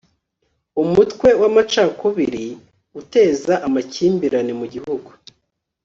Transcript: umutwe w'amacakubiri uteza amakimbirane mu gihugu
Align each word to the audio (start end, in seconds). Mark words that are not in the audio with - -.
umutwe 0.83 1.29
w'amacakubiri 1.41 2.45
uteza 3.01 3.53
amakimbirane 3.67 4.51
mu 4.59 4.65
gihugu 4.73 5.09